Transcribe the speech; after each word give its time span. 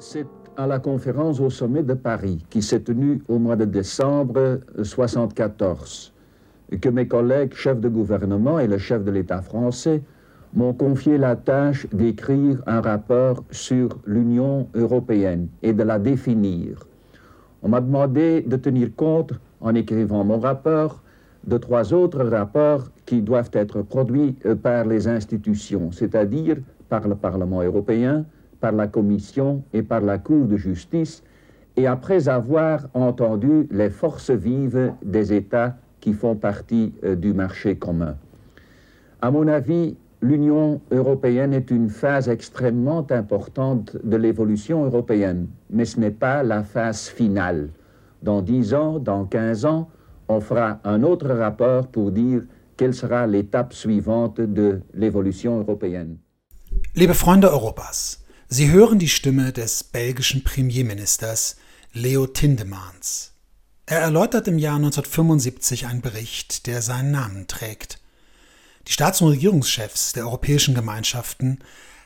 C'est 0.00 0.28
à 0.56 0.68
la 0.68 0.78
conférence 0.78 1.40
au 1.40 1.50
sommet 1.50 1.82
de 1.82 1.94
Paris 1.94 2.44
qui 2.50 2.62
s'est 2.62 2.80
tenue 2.80 3.20
au 3.26 3.40
mois 3.40 3.56
de 3.56 3.64
décembre 3.64 4.60
1974 4.76 6.12
que 6.80 6.88
mes 6.88 7.08
collègues 7.08 7.52
chefs 7.52 7.80
de 7.80 7.88
gouvernement 7.88 8.60
et 8.60 8.68
le 8.68 8.78
chef 8.78 9.02
de 9.02 9.10
l'État 9.10 9.42
français 9.42 10.00
m'ont 10.54 10.72
confié 10.72 11.18
la 11.18 11.34
tâche 11.34 11.88
d'écrire 11.92 12.62
un 12.68 12.80
rapport 12.80 13.42
sur 13.50 13.98
l'Union 14.06 14.68
européenne 14.74 15.48
et 15.62 15.72
de 15.72 15.82
la 15.82 15.98
définir. 15.98 16.86
On 17.62 17.68
m'a 17.68 17.80
demandé 17.80 18.42
de 18.42 18.56
tenir 18.56 18.94
compte, 18.94 19.32
en 19.60 19.74
écrivant 19.74 20.22
mon 20.22 20.38
rapport, 20.38 21.02
de 21.44 21.58
trois 21.58 21.92
autres 21.92 22.22
rapports 22.22 22.84
qui 23.04 23.20
doivent 23.20 23.50
être 23.52 23.82
produits 23.82 24.36
euh, 24.46 24.54
par 24.54 24.84
les 24.84 25.08
institutions, 25.08 25.90
c'est-à-dire 25.90 26.58
par 26.88 27.08
le 27.08 27.16
Parlement 27.16 27.62
européen, 27.62 28.24
par 28.60 28.72
la 28.72 28.86
Commission 28.86 29.62
et 29.72 29.82
par 29.82 30.00
la 30.00 30.18
Cour 30.18 30.46
de 30.46 30.56
justice, 30.56 31.22
et 31.76 31.86
après 31.86 32.28
avoir 32.28 32.88
entendu 32.94 33.68
les 33.70 33.90
forces 33.90 34.30
vives 34.30 34.92
des 35.04 35.32
États 35.32 35.76
qui 36.00 36.12
font 36.12 36.34
partie 36.34 36.92
euh, 37.04 37.14
du 37.14 37.32
marché 37.32 37.76
commun. 37.76 38.16
À 39.20 39.30
mon 39.30 39.46
avis, 39.48 39.96
l'Union 40.20 40.80
européenne 40.90 41.52
est 41.52 41.70
une 41.70 41.88
phase 41.88 42.28
extrêmement 42.28 43.06
importante 43.10 43.96
de 44.02 44.16
l'évolution 44.16 44.84
européenne, 44.84 45.48
mais 45.70 45.84
ce 45.84 46.00
n'est 46.00 46.10
pas 46.10 46.42
la 46.42 46.62
phase 46.62 47.08
finale. 47.08 47.70
Dans 48.22 48.42
10 48.42 48.74
ans, 48.74 48.98
dans 48.98 49.24
15 49.24 49.64
ans, 49.64 49.88
on 50.28 50.40
fera 50.40 50.80
un 50.84 51.02
autre 51.02 51.28
rapport 51.28 51.86
pour 51.86 52.10
dire 52.10 52.42
quelle 52.76 52.94
sera 52.94 53.26
l'étape 53.26 53.72
suivante 53.72 54.40
de 54.40 54.80
l'évolution 54.94 55.58
européenne. 55.60 56.16
Liebe 56.94 57.12
Freunde 57.12 57.44
Europas, 57.44 58.18
Sie 58.50 58.70
hören 58.70 58.98
die 58.98 59.10
Stimme 59.10 59.52
des 59.52 59.84
belgischen 59.84 60.42
Premierministers 60.42 61.56
Leo 61.92 62.26
Tindemans. 62.26 63.32
Er 63.84 63.98
erläutert 63.98 64.48
im 64.48 64.56
Jahr 64.56 64.76
1975 64.76 65.84
einen 65.84 66.00
Bericht, 66.00 66.66
der 66.66 66.80
seinen 66.80 67.10
Namen 67.10 67.46
trägt. 67.46 68.00
Die 68.86 68.92
Staats- 68.92 69.20
und 69.20 69.28
Regierungschefs 69.28 70.14
der 70.14 70.24
europäischen 70.24 70.74
Gemeinschaften 70.74 71.58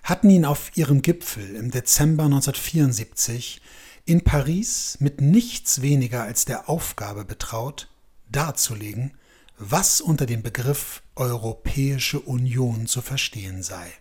hatten 0.03 0.31
ihn 0.31 0.45
auf 0.45 0.77
ihrem 0.77 1.01
Gipfel 1.01 1.55
im 1.55 1.71
Dezember 1.71 2.25
1974 2.25 3.63
in 4.05 4.25
Paris 4.25 4.97
mit 4.99 5.21
nichts 5.21 5.81
weniger 5.81 6.25
als 6.25 6.45
der 6.45 6.69
Aufgabe 6.69 7.25
betraut, 7.25 7.89
darzulegen, 8.29 9.17
was 9.59 10.01
unter 10.01 10.27
dem 10.27 10.43
Begriff 10.43 11.03
Europäische 11.15 12.19
Union 12.19 12.89
zu 12.89 13.01
verstehen 13.01 13.63
sei. 13.63 13.93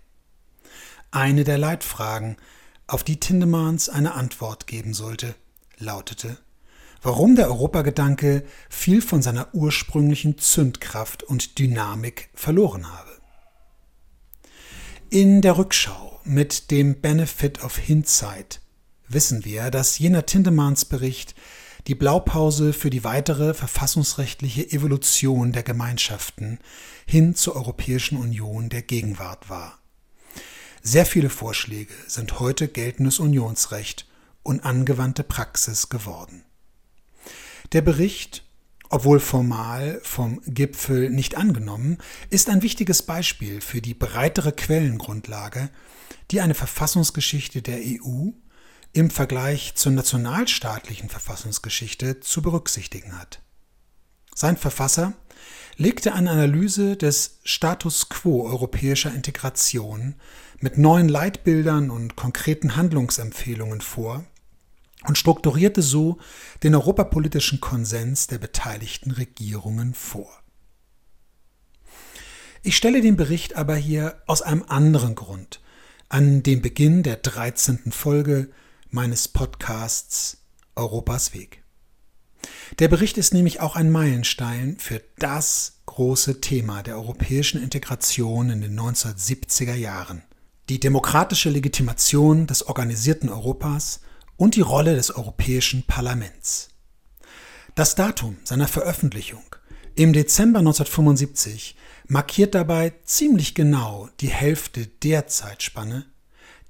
Eine 1.12 1.44
der 1.44 1.58
Leitfragen, 1.58 2.38
auf 2.88 3.04
die 3.04 3.20
Tindemans 3.20 3.90
eine 3.90 4.14
Antwort 4.14 4.68
geben 4.68 4.94
sollte, 4.94 5.36
lautete 5.78 6.38
warum 7.02 7.36
der 7.36 7.48
Europagedanke 7.48 8.44
viel 8.70 9.02
von 9.02 9.22
seiner 9.22 9.54
ursprünglichen 9.54 10.38
Zündkraft 10.38 11.24
und 11.24 11.58
Dynamik 11.58 12.30
verloren 12.34 12.92
habe. 12.92 13.10
In 15.10 15.42
der 15.42 15.58
Rückschau 15.58 16.22
mit 16.24 16.72
dem 16.72 17.02
Benefit 17.02 17.64
of 17.64 17.78
Hindsight 17.78 18.62
wissen 19.08 19.44
wir, 19.44 19.72
dass 19.72 20.00
jener 20.00 20.26
Tindemans 20.26 20.86
Bericht 20.86 21.36
die 21.88 21.96
Blaupause 21.96 22.74
für 22.74 22.92
die 22.92 23.04
weitere 23.04 23.56
verfassungsrechtliche 23.56 24.72
Evolution 24.72 25.52
der 25.52 25.64
Gemeinschaften 25.64 26.60
hin 27.08 27.36
zur 27.36 27.56
Europäischen 27.56 28.18
Union 28.18 28.70
der 28.70 28.84
Gegenwart 28.84 29.50
war. 29.50 29.81
Sehr 30.84 31.06
viele 31.06 31.30
Vorschläge 31.30 31.94
sind 32.08 32.40
heute 32.40 32.68
geltendes 32.68 33.20
Unionsrecht 33.20 34.08
und 34.42 34.66
angewandte 34.66 35.24
Praxis 35.24 35.90
geworden. 35.90 36.44
Der 37.72 37.82
Bericht, 37.82 38.44
obwohl 38.90 39.20
formal 39.20 40.02
vom 40.04 40.42
Gipfel 40.48 41.12
nicht 41.12 41.38
angenommen, 41.38 42.00
ist 42.32 42.50
ein 42.50 42.64
wichtiges 42.64 43.04
Beispiel 43.04 43.62
für 43.62 43.80
die 43.80 43.94
breitere 43.94 44.52
Quellengrundlage, 44.52 45.70
die 46.32 46.42
eine 46.42 46.56
Verfassungsgeschichte 46.56 47.62
der 47.62 47.78
EU 47.78 48.32
im 48.94 49.12
Vergleich 49.12 49.76
zur 49.76 49.92
nationalstaatlichen 49.92 51.10
Verfassungsgeschichte 51.10 52.22
zu 52.22 52.42
berücksichtigen 52.42 53.18
hat. 53.20 53.40
Sein 54.34 54.58
Verfasser 54.58 55.14
legte 55.78 56.14
eine 56.14 56.32
Analyse 56.32 56.98
des 56.98 57.40
Status 57.44 58.10
quo 58.10 58.46
europäischer 58.46 59.14
Integration 59.14 60.16
mit 60.62 60.78
neuen 60.78 61.10
Leitbildern 61.10 61.90
und 61.90 62.16
konkreten 62.16 62.76
Handlungsempfehlungen 62.76 63.82
vor, 63.82 64.24
und 65.04 65.18
strukturierte 65.18 65.82
so 65.82 66.20
den 66.64 66.76
europapolitischen 66.76 67.60
Konsens 67.60 68.28
der 68.28 68.38
beteiligten 68.38 69.12
Regierungen 69.12 69.94
vor. 69.94 70.30
Ich 72.64 72.78
stelle 72.78 73.02
den 73.02 73.16
Bericht 73.16 73.56
aber 73.56 73.76
hier 73.76 74.22
aus 74.28 74.44
einem 74.44 74.64
anderen 74.68 75.16
Grund 75.16 75.60
an 76.10 76.44
den 76.44 76.62
Beginn 76.62 77.04
der 77.04 77.16
13. 77.16 77.92
Folge 77.92 78.52
meines 78.90 79.28
Podcasts 79.28 80.38
Europas 80.76 81.34
Weg. 81.34 81.64
Der 82.80 82.88
Bericht 82.88 83.18
ist 83.18 83.34
nämlich 83.34 83.60
auch 83.60 83.76
ein 83.76 83.90
Meilenstein 83.90 84.78
für 84.78 85.02
das 85.18 85.80
große 85.88 86.42
Thema 86.42 86.84
der 86.84 86.96
europäischen 86.96 87.62
Integration 87.62 88.50
in 88.50 88.62
den 88.62 88.80
1970er 88.80 89.74
Jahren. 89.74 90.22
Die 90.72 90.80
demokratische 90.80 91.50
Legitimation 91.50 92.48
des 92.48 92.66
organisierten 92.66 93.28
Europas 93.28 94.00
und 94.38 94.56
die 94.56 94.62
Rolle 94.62 94.96
des 94.96 95.14
Europäischen 95.14 95.84
Parlaments. 95.84 96.70
Das 97.76 97.96
Datum 97.96 98.38
seiner 98.46 98.70
Veröffentlichung 98.70 99.44
im 99.96 100.14
Dezember 100.14 100.60
1975 100.60 101.76
markiert 102.08 102.56
dabei 102.56 102.94
ziemlich 103.04 103.54
genau 103.54 104.08
die 104.22 104.30
Hälfte 104.30 104.88
der 104.88 105.28
Zeitspanne, 105.28 106.06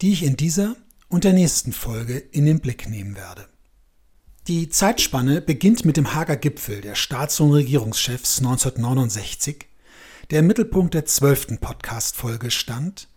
die 0.02 0.14
ich 0.14 0.24
in 0.24 0.36
dieser 0.36 0.76
und 1.08 1.24
der 1.24 1.34
nächsten 1.34 1.72
Folge 1.72 2.18
in 2.18 2.48
den 2.48 2.60
Blick 2.60 2.90
nehmen 2.90 3.16
werde. 3.16 3.50
Die 4.48 4.70
Zeitspanne 4.70 5.42
beginnt 5.42 5.86
mit 5.86 5.96
dem 5.96 6.16
Hager 6.16 6.38
Gipfel 6.38 6.82
der 6.82 6.96
Staats- 6.96 7.40
und 7.40 7.52
Regierungschefs 7.52 8.40
1969, 8.40 9.68
der 10.32 10.40
im 10.40 10.48
Mittelpunkt 10.48 10.96
der 10.96 11.06
zwölften 11.06 11.60
Podcast-Folge 11.60 12.50
stand 12.50 13.11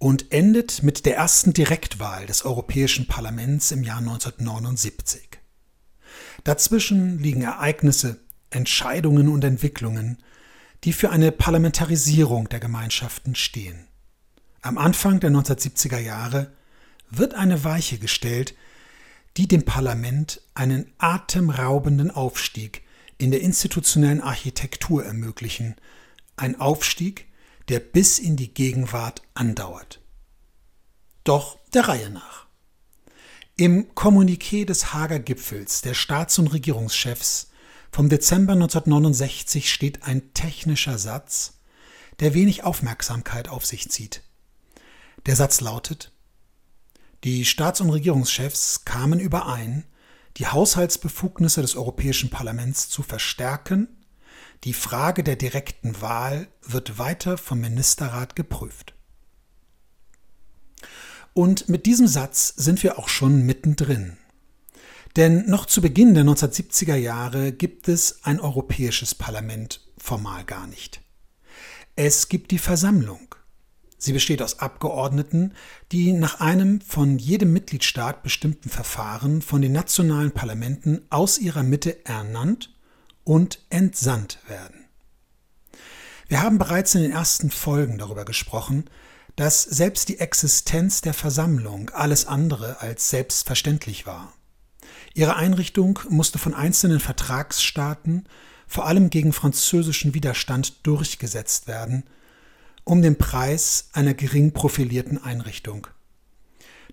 und 0.00 0.32
endet 0.32 0.82
mit 0.82 1.04
der 1.04 1.16
ersten 1.16 1.52
Direktwahl 1.52 2.24
des 2.24 2.46
Europäischen 2.46 3.06
Parlaments 3.06 3.70
im 3.70 3.84
Jahr 3.84 3.98
1979. 3.98 5.28
Dazwischen 6.42 7.18
liegen 7.18 7.42
Ereignisse, 7.42 8.18
Entscheidungen 8.48 9.28
und 9.28 9.44
Entwicklungen, 9.44 10.16
die 10.84 10.94
für 10.94 11.10
eine 11.10 11.30
Parlamentarisierung 11.30 12.48
der 12.48 12.60
Gemeinschaften 12.60 13.34
stehen. 13.34 13.88
Am 14.62 14.78
Anfang 14.78 15.20
der 15.20 15.30
1970er 15.30 15.98
Jahre 15.98 16.50
wird 17.10 17.34
eine 17.34 17.62
Weiche 17.62 17.98
gestellt, 17.98 18.54
die 19.36 19.48
dem 19.48 19.66
Parlament 19.66 20.40
einen 20.54 20.90
atemraubenden 20.96 22.10
Aufstieg 22.10 22.82
in 23.18 23.30
der 23.30 23.42
institutionellen 23.42 24.22
Architektur 24.22 25.04
ermöglichen, 25.04 25.76
ein 26.36 26.58
Aufstieg, 26.58 27.26
der 27.70 27.78
bis 27.78 28.18
in 28.18 28.36
die 28.36 28.52
Gegenwart 28.52 29.22
andauert. 29.32 30.00
Doch 31.22 31.56
der 31.72 31.86
Reihe 31.86 32.10
nach. 32.10 32.46
Im 33.56 33.94
Kommuniqué 33.94 34.64
des 34.64 34.92
Hager 34.92 35.20
Gipfels 35.20 35.80
der 35.80 35.94
Staats- 35.94 36.40
und 36.40 36.48
Regierungschefs 36.48 37.50
vom 37.92 38.08
Dezember 38.08 38.54
1969 38.54 39.72
steht 39.72 40.02
ein 40.02 40.34
technischer 40.34 40.98
Satz, 40.98 41.60
der 42.18 42.34
wenig 42.34 42.64
Aufmerksamkeit 42.64 43.48
auf 43.48 43.64
sich 43.64 43.88
zieht. 43.88 44.22
Der 45.26 45.36
Satz 45.36 45.60
lautet 45.60 46.12
Die 47.22 47.44
Staats- 47.44 47.80
und 47.80 47.90
Regierungschefs 47.90 48.84
kamen 48.84 49.20
überein, 49.20 49.84
die 50.38 50.48
Haushaltsbefugnisse 50.48 51.62
des 51.62 51.76
Europäischen 51.76 52.30
Parlaments 52.30 52.88
zu 52.88 53.04
verstärken 53.04 53.99
die 54.64 54.74
Frage 54.74 55.24
der 55.24 55.36
direkten 55.36 56.00
Wahl 56.02 56.48
wird 56.62 56.98
weiter 56.98 57.38
vom 57.38 57.60
Ministerrat 57.60 58.36
geprüft. 58.36 58.94
Und 61.32 61.68
mit 61.68 61.86
diesem 61.86 62.06
Satz 62.06 62.48
sind 62.56 62.82
wir 62.82 62.98
auch 62.98 63.08
schon 63.08 63.46
mittendrin. 63.46 64.18
Denn 65.16 65.46
noch 65.46 65.66
zu 65.66 65.80
Beginn 65.80 66.14
der 66.14 66.24
1970er 66.24 66.94
Jahre 66.94 67.52
gibt 67.52 67.88
es 67.88 68.20
ein 68.24 68.38
europäisches 68.38 69.14
Parlament 69.14 69.80
formal 69.96 70.44
gar 70.44 70.66
nicht. 70.66 71.00
Es 71.96 72.28
gibt 72.28 72.50
die 72.50 72.58
Versammlung. 72.58 73.34
Sie 73.98 74.12
besteht 74.12 74.40
aus 74.40 74.60
Abgeordneten, 74.60 75.52
die 75.92 76.12
nach 76.12 76.40
einem 76.40 76.80
von 76.80 77.18
jedem 77.18 77.52
Mitgliedstaat 77.52 78.22
bestimmten 78.22 78.70
Verfahren 78.70 79.42
von 79.42 79.60
den 79.60 79.72
nationalen 79.72 80.32
Parlamenten 80.32 81.02
aus 81.10 81.38
ihrer 81.38 81.62
Mitte 81.62 82.04
ernannt 82.06 82.70
und 83.24 83.60
entsandt 83.70 84.38
werden. 84.48 84.86
Wir 86.28 86.42
haben 86.42 86.58
bereits 86.58 86.94
in 86.94 87.02
den 87.02 87.12
ersten 87.12 87.50
Folgen 87.50 87.98
darüber 87.98 88.24
gesprochen, 88.24 88.88
dass 89.36 89.62
selbst 89.62 90.08
die 90.08 90.18
Existenz 90.18 91.00
der 91.00 91.14
Versammlung 91.14 91.90
alles 91.90 92.26
andere 92.26 92.80
als 92.80 93.10
selbstverständlich 93.10 94.06
war. 94.06 94.32
Ihre 95.14 95.36
Einrichtung 95.36 95.98
musste 96.08 96.38
von 96.38 96.54
einzelnen 96.54 97.00
Vertragsstaaten 97.00 98.28
vor 98.66 98.86
allem 98.86 99.10
gegen 99.10 99.32
französischen 99.32 100.14
Widerstand 100.14 100.86
durchgesetzt 100.86 101.66
werden, 101.66 102.04
um 102.84 103.02
den 103.02 103.18
Preis 103.18 103.88
einer 103.92 104.14
gering 104.14 104.52
profilierten 104.52 105.22
Einrichtung. 105.22 105.88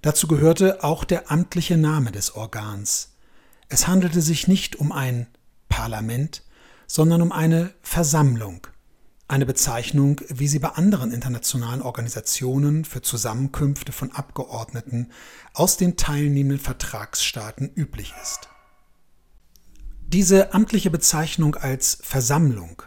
Dazu 0.01 0.27
gehörte 0.27 0.83
auch 0.83 1.03
der 1.03 1.31
amtliche 1.31 1.77
Name 1.77 2.11
des 2.11 2.35
Organs. 2.35 3.13
Es 3.69 3.87
handelte 3.87 4.21
sich 4.21 4.47
nicht 4.47 4.75
um 4.77 4.91
ein 4.91 5.27
Parlament, 5.77 6.41
sondern 6.87 7.21
um 7.21 7.31
eine 7.31 7.71
Versammlung, 7.83 8.65
eine 9.27 9.45
Bezeichnung, 9.45 10.19
wie 10.27 10.47
sie 10.47 10.57
bei 10.57 10.69
anderen 10.69 11.11
internationalen 11.11 11.83
Organisationen 11.83 12.83
für 12.83 13.03
Zusammenkünfte 13.03 13.91
von 13.91 14.11
Abgeordneten 14.11 15.11
aus 15.53 15.77
den 15.77 15.95
teilnehmenden 15.95 16.59
Vertragsstaaten 16.59 17.69
üblich 17.75 18.15
ist. 18.23 18.49
Diese 20.07 20.51
amtliche 20.55 20.89
Bezeichnung 20.89 21.53
als 21.53 21.99
Versammlung 22.01 22.81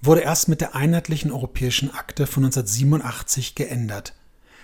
wurde 0.00 0.20
erst 0.20 0.46
mit 0.46 0.60
der 0.60 0.76
Einheitlichen 0.76 1.32
Europäischen 1.32 1.92
Akte 1.92 2.28
von 2.28 2.44
1987 2.44 3.56
geändert, 3.56 4.14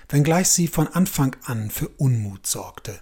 wenngleich 0.08 0.50
sie 0.50 0.68
von 0.68 0.86
Anfang 0.86 1.34
an 1.46 1.68
für 1.68 1.88
Unmut 1.88 2.46
sorgte. 2.46 3.00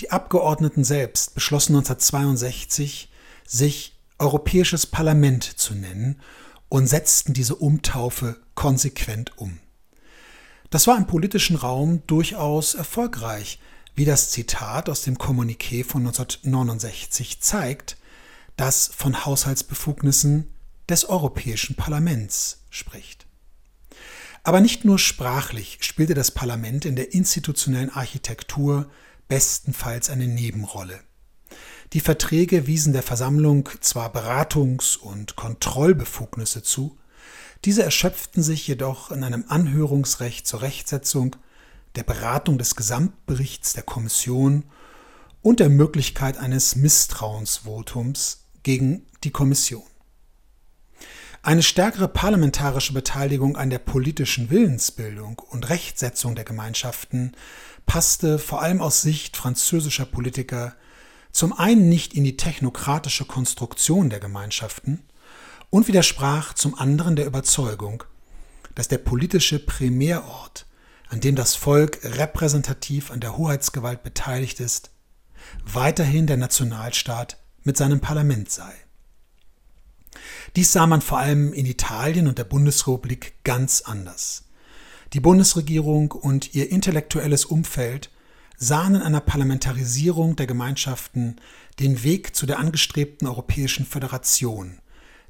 Die 0.00 0.10
Abgeordneten 0.10 0.84
selbst 0.84 1.34
beschlossen 1.34 1.76
1962, 1.76 3.09
sich 3.50 3.98
Europäisches 4.18 4.86
Parlament 4.86 5.42
zu 5.42 5.74
nennen 5.74 6.20
und 6.68 6.86
setzten 6.86 7.32
diese 7.32 7.56
Umtaufe 7.56 8.36
konsequent 8.54 9.36
um. 9.38 9.58
Das 10.70 10.86
war 10.86 10.96
im 10.96 11.08
politischen 11.08 11.56
Raum 11.56 12.02
durchaus 12.06 12.74
erfolgreich, 12.74 13.58
wie 13.96 14.04
das 14.04 14.30
Zitat 14.30 14.88
aus 14.88 15.02
dem 15.02 15.18
Kommuniqué 15.18 15.84
von 15.84 16.06
1969 16.06 17.40
zeigt, 17.40 17.96
das 18.56 18.88
von 18.94 19.24
Haushaltsbefugnissen 19.24 20.46
des 20.88 21.06
Europäischen 21.06 21.74
Parlaments 21.74 22.62
spricht. 22.70 23.26
Aber 24.44 24.60
nicht 24.60 24.84
nur 24.84 24.98
sprachlich 24.98 25.78
spielte 25.80 26.14
das 26.14 26.30
Parlament 26.30 26.84
in 26.84 26.94
der 26.94 27.12
institutionellen 27.14 27.90
Architektur 27.90 28.88
bestenfalls 29.28 30.08
eine 30.08 30.28
Nebenrolle. 30.28 31.00
Die 31.92 32.00
Verträge 32.00 32.68
wiesen 32.68 32.92
der 32.92 33.02
Versammlung 33.02 33.68
zwar 33.80 34.14
Beratungs- 34.14 34.96
und 34.96 35.34
Kontrollbefugnisse 35.34 36.62
zu, 36.62 36.96
diese 37.64 37.82
erschöpften 37.82 38.42
sich 38.42 38.66
jedoch 38.68 39.10
in 39.10 39.24
einem 39.24 39.44
Anhörungsrecht 39.48 40.46
zur 40.46 40.62
Rechtsetzung, 40.62 41.36
der 41.96 42.04
Beratung 42.04 42.58
des 42.58 42.76
Gesamtberichts 42.76 43.72
der 43.72 43.82
Kommission 43.82 44.64
und 45.42 45.58
der 45.58 45.68
Möglichkeit 45.68 46.38
eines 46.38 46.76
Misstrauensvotums 46.76 48.44
gegen 48.62 49.04
die 49.24 49.32
Kommission. 49.32 49.82
Eine 51.42 51.62
stärkere 51.62 52.06
parlamentarische 52.06 52.92
Beteiligung 52.92 53.56
an 53.56 53.70
der 53.70 53.78
politischen 53.78 54.50
Willensbildung 54.50 55.38
und 55.38 55.70
Rechtsetzung 55.70 56.34
der 56.34 56.44
Gemeinschaften 56.44 57.32
passte 57.86 58.38
vor 58.38 58.62
allem 58.62 58.80
aus 58.80 59.02
Sicht 59.02 59.36
französischer 59.36 60.04
Politiker 60.04 60.76
zum 61.32 61.52
einen 61.52 61.88
nicht 61.88 62.14
in 62.14 62.24
die 62.24 62.36
technokratische 62.36 63.24
Konstruktion 63.24 64.10
der 64.10 64.20
Gemeinschaften 64.20 65.02
und 65.70 65.88
widersprach 65.88 66.54
zum 66.54 66.74
anderen 66.74 67.16
der 67.16 67.26
Überzeugung, 67.26 68.04
dass 68.74 68.88
der 68.88 68.98
politische 68.98 69.58
Primärort, 69.58 70.66
an 71.08 71.20
dem 71.20 71.36
das 71.36 71.54
Volk 71.54 72.00
repräsentativ 72.02 73.10
an 73.10 73.20
der 73.20 73.36
Hoheitsgewalt 73.36 74.02
beteiligt 74.02 74.60
ist, 74.60 74.90
weiterhin 75.64 76.26
der 76.26 76.36
Nationalstaat 76.36 77.38
mit 77.62 77.76
seinem 77.76 78.00
Parlament 78.00 78.50
sei. 78.50 78.72
Dies 80.56 80.72
sah 80.72 80.86
man 80.86 81.00
vor 81.00 81.18
allem 81.18 81.52
in 81.52 81.66
Italien 81.66 82.26
und 82.26 82.38
der 82.38 82.44
Bundesrepublik 82.44 83.44
ganz 83.44 83.82
anders. 83.82 84.44
Die 85.12 85.20
Bundesregierung 85.20 86.12
und 86.12 86.54
ihr 86.54 86.70
intellektuelles 86.70 87.44
Umfeld 87.44 88.10
sahen 88.62 88.94
in 88.94 89.00
einer 89.02 89.20
Parlamentarisierung 89.20 90.36
der 90.36 90.46
Gemeinschaften 90.46 91.36
den 91.80 92.04
Weg 92.04 92.36
zu 92.36 92.44
der 92.44 92.58
angestrebten 92.58 93.26
europäischen 93.26 93.86
Föderation, 93.86 94.78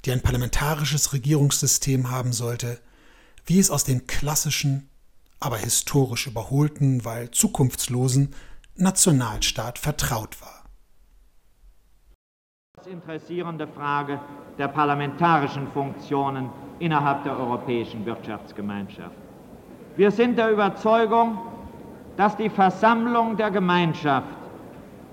die 0.04 0.10
ein 0.10 0.20
parlamentarisches 0.20 1.12
Regierungssystem 1.12 2.10
haben 2.10 2.32
sollte, 2.32 2.80
wie 3.46 3.60
es 3.60 3.70
aus 3.70 3.84
dem 3.84 4.08
klassischen, 4.08 4.88
aber 5.38 5.58
historisch 5.58 6.26
überholten, 6.26 7.04
weil 7.04 7.30
zukunftslosen 7.30 8.34
Nationalstaat 8.74 9.78
vertraut 9.78 10.40
war. 10.40 10.64
Die 12.84 12.90
interessierende 12.90 13.68
Frage 13.68 14.20
der 14.58 14.68
parlamentarischen 14.68 15.68
Funktionen 15.68 16.50
innerhalb 16.80 17.22
der 17.22 17.38
Europäischen 17.38 18.04
Wirtschaftsgemeinschaft. 18.04 19.14
Wir 19.96 20.10
sind 20.10 20.36
der 20.36 20.50
Überzeugung, 20.50 21.38
dass 22.16 22.36
die 22.36 22.48
Versammlung 22.48 23.36
der 23.36 23.50
Gemeinschaft 23.50 24.28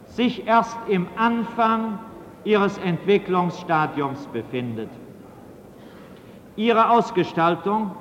sich 0.07 0.47
erst 0.47 0.77
im 0.87 1.07
Anfang 1.15 1.99
ihres 2.43 2.77
Entwicklungsstadiums 2.77 4.27
befindet. 4.27 4.89
Ihre 6.55 6.89
Ausgestaltung 6.89 7.91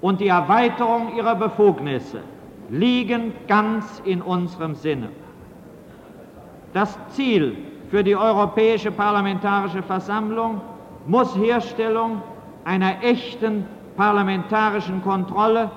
und 0.00 0.20
die 0.20 0.28
Erweiterung 0.28 1.16
ihrer 1.16 1.34
Befugnisse 1.34 2.20
liegen 2.68 3.32
ganz 3.48 4.02
in 4.04 4.20
unserem 4.20 4.74
Sinne. 4.74 5.08
Das 6.72 6.98
Ziel 7.10 7.56
für 7.90 8.02
die 8.02 8.16
Europäische 8.16 8.90
Parlamentarische 8.90 9.82
Versammlung 9.82 10.60
muss 11.06 11.36
Herstellung 11.36 12.20
einer 12.64 13.02
echten 13.02 13.66
parlamentarischen 13.96 15.02
Kontrolle 15.02 15.70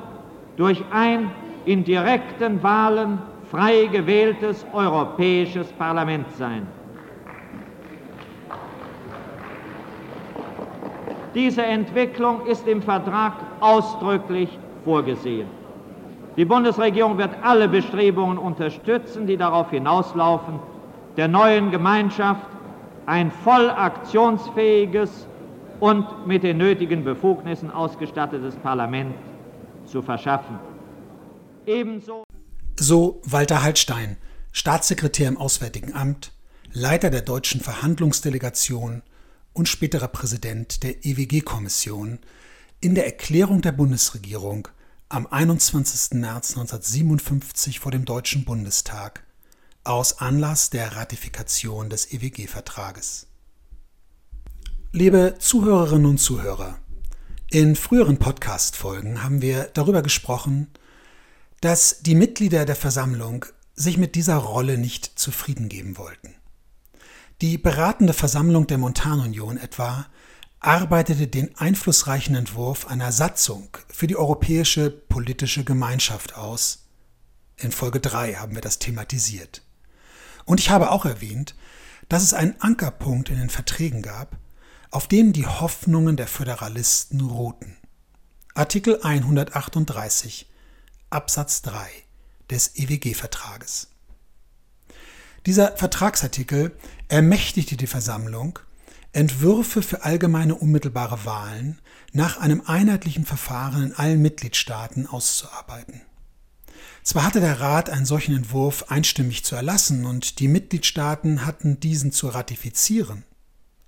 durch 0.55 0.83
ein 0.91 1.31
in 1.67 1.83
direkten 1.83 2.63
Wahlen 2.63 3.19
frei 3.51 3.87
gewähltes 3.91 4.65
Europäisches 4.71 5.67
Parlament 5.73 6.31
sein. 6.31 6.65
Diese 11.35 11.63
Entwicklung 11.63 12.45
ist 12.45 12.65
im 12.67 12.81
Vertrag 12.81 13.33
ausdrücklich 13.59 14.57
vorgesehen. 14.85 15.49
Die 16.37 16.45
Bundesregierung 16.45 17.17
wird 17.17 17.31
alle 17.43 17.67
Bestrebungen 17.67 18.37
unterstützen, 18.37 19.27
die 19.27 19.35
darauf 19.35 19.69
hinauslaufen, 19.69 20.59
der 21.17 21.27
neuen 21.27 21.69
Gemeinschaft 21.69 22.47
ein 23.05 23.29
voll 23.29 23.69
aktionsfähiges 23.69 25.27
und 25.81 26.25
mit 26.25 26.43
den 26.43 26.57
nötigen 26.57 27.03
Befugnissen 27.03 27.71
ausgestattetes 27.71 28.55
Parlament 28.55 29.15
zu 29.85 30.01
verschaffen. 30.01 30.76
Ebenso 31.67 32.23
so 32.79 33.21
Walter 33.25 33.61
Hallstein, 33.61 34.15
Staatssekretär 34.53 35.27
im 35.27 35.37
Auswärtigen 35.37 35.93
Amt, 35.93 36.31
Leiter 36.71 37.09
der 37.09 37.21
deutschen 37.21 37.59
Verhandlungsdelegation 37.59 39.01
und 39.51 39.67
späterer 39.67 40.07
Präsident 40.07 40.83
der 40.83 41.05
EWG-Kommission 41.05 42.19
in 42.79 42.95
der 42.95 43.05
Erklärung 43.05 43.61
der 43.61 43.73
Bundesregierung 43.73 44.69
am 45.09 45.27
21. 45.27 46.19
März 46.19 46.51
1957 46.51 47.81
vor 47.81 47.91
dem 47.91 48.05
Deutschen 48.05 48.45
Bundestag 48.45 49.25
aus 49.83 50.19
Anlass 50.19 50.69
der 50.69 50.95
Ratifikation 50.95 51.89
des 51.89 52.13
EWG-Vertrages. 52.13 53.27
Liebe 54.93 55.35
Zuhörerinnen 55.39 56.05
und 56.05 56.17
Zuhörer, 56.19 56.79
in 57.49 57.75
früheren 57.75 58.19
Podcast-Folgen 58.19 59.21
haben 59.21 59.41
wir 59.41 59.69
darüber 59.73 60.01
gesprochen, 60.01 60.67
dass 61.61 61.99
die 62.01 62.15
Mitglieder 62.15 62.65
der 62.65 62.75
Versammlung 62.75 63.45
sich 63.73 63.97
mit 63.97 64.15
dieser 64.15 64.37
Rolle 64.37 64.77
nicht 64.77 65.19
zufrieden 65.19 65.69
geben 65.69 65.97
wollten. 65.97 66.35
Die 67.41 67.57
beratende 67.57 68.13
Versammlung 68.13 68.67
der 68.67 68.79
Montanunion 68.79 69.57
etwa 69.57 70.07
arbeitete 70.59 71.27
den 71.27 71.55
einflussreichen 71.55 72.35
Entwurf 72.35 72.87
einer 72.87 73.11
Satzung 73.11 73.69
für 73.89 74.07
die 74.07 74.15
europäische 74.15 74.89
politische 74.89 75.63
Gemeinschaft 75.63 76.35
aus. 76.35 76.87
In 77.57 77.71
Folge 77.71 77.99
3 77.99 78.33
haben 78.33 78.55
wir 78.55 78.61
das 78.61 78.79
thematisiert. 78.79 79.61
Und 80.45 80.59
ich 80.59 80.69
habe 80.71 80.91
auch 80.91 81.05
erwähnt, 81.05 81.55
dass 82.09 82.23
es 82.23 82.33
einen 82.33 82.59
Ankerpunkt 82.59 83.29
in 83.29 83.37
den 83.37 83.49
Verträgen 83.49 84.01
gab, 84.01 84.37
auf 84.89 85.07
dem 85.07 85.33
die 85.33 85.45
Hoffnungen 85.45 86.17
der 86.17 86.27
Föderalisten 86.27 87.21
ruhten. 87.21 87.77
Artikel 88.55 88.99
138 89.03 90.47
Absatz 91.09 91.61
3 91.61 91.87
des 92.49 92.75
EWG-Vertrages. 92.75 93.87
Dieser 95.45 95.77
Vertragsartikel 95.77 96.77
ermächtigte 97.07 97.77
die 97.77 97.87
Versammlung, 97.87 98.59
Entwürfe 99.13 99.81
für 99.81 100.03
allgemeine 100.03 100.55
unmittelbare 100.55 101.23
Wahlen 101.23 101.79
nach 102.11 102.37
einem 102.37 102.61
einheitlichen 102.65 103.25
Verfahren 103.25 103.83
in 103.83 103.93
allen 103.93 104.21
Mitgliedstaaten 104.21 105.07
auszuarbeiten. 105.07 106.01
Zwar 107.03 107.23
hatte 107.23 107.39
der 107.39 107.61
Rat 107.61 107.89
einen 107.89 108.05
solchen 108.05 108.35
Entwurf 108.35 108.91
einstimmig 108.91 109.45
zu 109.45 109.55
erlassen 109.55 110.05
und 110.05 110.39
die 110.39 110.49
Mitgliedstaaten 110.49 111.45
hatten 111.45 111.79
diesen 111.79 112.11
zu 112.11 112.27
ratifizieren, 112.27 113.23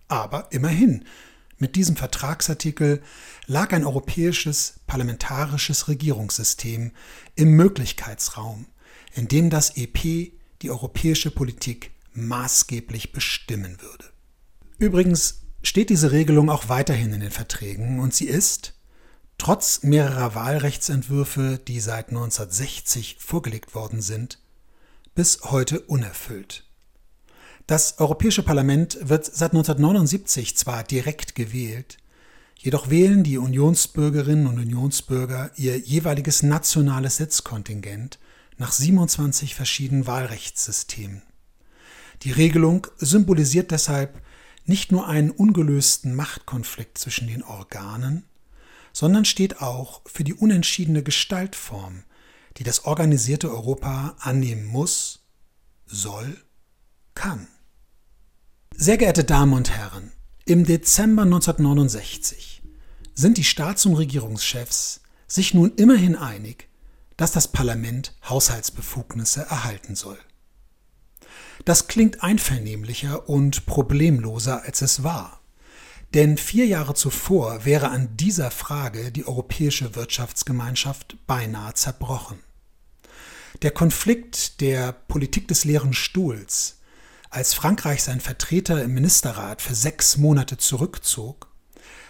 aber 0.07 0.47
immerhin, 0.51 1.03
mit 1.59 1.75
diesem 1.75 1.95
Vertragsartikel 1.95 3.01
lag 3.45 3.73
ein 3.73 3.85
europäisches 3.85 4.79
parlamentarisches 4.87 5.87
Regierungssystem 5.87 6.91
im 7.35 7.51
Möglichkeitsraum, 7.51 8.65
in 9.13 9.27
dem 9.27 9.49
das 9.49 9.75
EP 9.77 10.31
die 10.61 10.71
europäische 10.71 11.31
Politik 11.31 11.91
maßgeblich 12.13 13.11
bestimmen 13.11 13.81
würde. 13.81 14.05
Übrigens 14.77 15.41
steht 15.61 15.89
diese 15.89 16.11
Regelung 16.11 16.49
auch 16.49 16.69
weiterhin 16.69 17.13
in 17.13 17.19
den 17.19 17.31
Verträgen 17.31 17.99
und 17.99 18.13
sie 18.13 18.27
ist, 18.27 18.73
trotz 19.37 19.83
mehrerer 19.83 20.35
Wahlrechtsentwürfe, 20.35 21.59
die 21.67 21.79
seit 21.79 22.09
1960 22.09 23.17
vorgelegt 23.19 23.75
worden 23.75 24.01
sind, 24.01 24.39
bis 25.15 25.41
heute 25.43 25.81
unerfüllt. 25.81 26.68
Das 27.69 27.99
Europäische 27.99 28.41
Parlament 28.41 28.97
wird 28.99 29.27
seit 29.27 29.51
1979 29.51 30.57
zwar 30.57 30.83
direkt 30.83 31.35
gewählt, 31.35 31.99
jedoch 32.57 32.89
wählen 32.89 33.23
die 33.23 33.37
Unionsbürgerinnen 33.37 34.47
und 34.47 34.57
Unionsbürger 34.57 35.51
ihr 35.55 35.77
jeweiliges 35.77 36.41
nationales 36.41 37.17
Sitzkontingent 37.17 38.17
nach 38.57 38.71
27 38.71 39.53
verschiedenen 39.53 40.07
Wahlrechtssystemen. 40.07 41.21
Die 42.23 42.31
Regelung 42.31 42.87
symbolisiert 42.97 43.69
deshalb 43.69 44.19
nicht 44.65 44.91
nur 44.91 45.07
einen 45.07 45.29
ungelösten 45.29 46.15
Machtkonflikt 46.15 46.97
zwischen 46.97 47.27
den 47.27 47.43
Organen, 47.43 48.23
sondern 48.93 49.25
steht 49.25 49.61
auch 49.61 50.01
für 50.07 50.23
die 50.23 50.33
unentschiedene 50.33 51.03
Gestaltform, 51.03 52.03
die 52.57 52.63
das 52.63 52.85
organisierte 52.85 53.51
Europa 53.51 54.15
annehmen 54.21 54.65
muss, 54.65 55.19
soll, 55.85 56.35
kann. 57.13 57.47
Sehr 58.75 58.97
geehrte 58.97 59.23
Damen 59.25 59.53
und 59.53 59.71
Herren, 59.71 60.11
im 60.45 60.65
Dezember 60.65 61.23
1969 61.23 62.61
sind 63.13 63.37
die 63.37 63.43
Staats- 63.43 63.85
und 63.85 63.95
Regierungschefs 63.95 65.01
sich 65.27 65.53
nun 65.53 65.73
immerhin 65.75 66.15
einig, 66.15 66.69
dass 67.17 67.33
das 67.33 67.49
Parlament 67.49 68.15
Haushaltsbefugnisse 68.29 69.41
erhalten 69.41 69.95
soll. 69.95 70.17
Das 71.65 71.87
klingt 71.87 72.23
einvernehmlicher 72.23 73.27
und 73.27 73.65
problemloser, 73.65 74.63
als 74.63 74.81
es 74.81 75.03
war. 75.03 75.41
Denn 76.13 76.37
vier 76.37 76.65
Jahre 76.65 76.93
zuvor 76.93 77.65
wäre 77.65 77.89
an 77.89 78.15
dieser 78.15 78.49
Frage 78.49 79.11
die 79.11 79.27
Europäische 79.27 79.95
Wirtschaftsgemeinschaft 79.95 81.17
beinahe 81.27 81.73
zerbrochen. 81.73 82.39
Der 83.61 83.71
Konflikt 83.71 84.61
der 84.61 84.93
Politik 84.93 85.49
des 85.49 85.65
leeren 85.65 85.93
Stuhls, 85.93 86.78
als 87.29 87.53
Frankreich 87.53 88.03
seinen 88.03 88.21
Vertreter 88.21 88.83
im 88.83 88.93
Ministerrat 88.93 89.61
für 89.61 89.75
sechs 89.75 90.17
Monate 90.17 90.57
zurückzog, 90.57 91.47